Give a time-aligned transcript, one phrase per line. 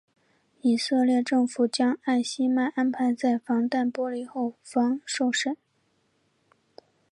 [0.61, 5.55] 以色列政府将艾希曼安排在防弹玻璃后方受审。